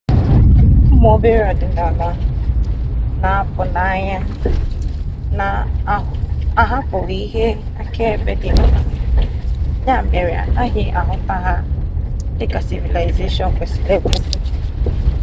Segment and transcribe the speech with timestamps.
[0.91, 2.09] ụmụ obere ọdịnala
[3.21, 4.17] na-apụ n'anya
[5.37, 7.47] na-ahapụghị ihe
[7.81, 8.79] akaebe dị mkpa
[9.87, 11.53] ya mere anaghị ahụta ha
[12.37, 14.31] dị ka sivilaịzeshọn kwesịrị ekwesị